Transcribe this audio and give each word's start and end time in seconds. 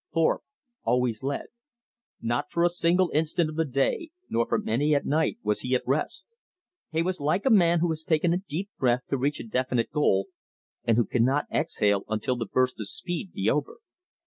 Thorpe 0.15 0.41
always 0.83 1.21
led. 1.21 1.45
Not 2.19 2.49
for 2.49 2.63
a 2.63 2.69
single 2.69 3.11
instant 3.13 3.51
of 3.51 3.55
the 3.55 3.65
day 3.65 4.09
nor 4.31 4.47
for 4.47 4.57
many 4.57 4.95
at 4.95 5.05
night 5.05 5.37
was 5.43 5.59
he 5.59 5.75
at 5.75 5.83
rest. 5.85 6.25
He 6.91 7.03
was 7.03 7.19
like 7.19 7.45
a 7.45 7.51
man 7.51 7.81
who 7.81 7.89
has 7.89 8.03
taken 8.03 8.33
a 8.33 8.37
deep 8.37 8.71
breath 8.79 9.05
to 9.09 9.17
reach 9.19 9.39
a 9.39 9.43
definite 9.43 9.91
goal, 9.91 10.29
and 10.85 10.97
who 10.97 11.05
cannot 11.05 11.45
exhale 11.51 12.03
until 12.07 12.35
the 12.35 12.47
burst 12.47 12.79
of 12.79 12.87
speed 12.87 13.31
be 13.31 13.47
over. 13.47 13.77